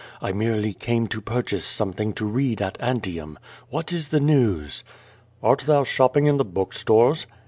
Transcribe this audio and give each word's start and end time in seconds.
I 0.19 0.31
merely 0.31 0.73
came 0.73 1.05
to 1.09 1.21
purchase 1.21 1.63
something 1.63 2.11
to 2.13 2.25
read 2.25 2.59
at 2.59 2.75
Antium. 2.81 3.37
What 3.69 3.93
is 3.93 4.09
the 4.09 4.19
news?" 4.19 4.83
^Art 5.43 5.61
thou 5.65 5.83
shopping 5.83 6.25
in 6.25 6.37
the 6.37 6.43
book 6.43 6.73
stores?" 6.73 7.27